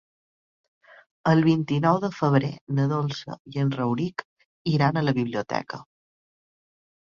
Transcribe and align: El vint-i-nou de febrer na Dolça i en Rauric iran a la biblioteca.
El 1.31 1.43
vint-i-nou 1.47 1.99
de 2.05 2.09
febrer 2.19 2.49
na 2.77 2.85
Dolça 2.93 3.37
i 3.53 3.61
en 3.65 3.69
Rauric 3.77 4.25
iran 4.73 4.99
a 4.99 5.05
la 5.05 5.15
biblioteca. 5.21 5.83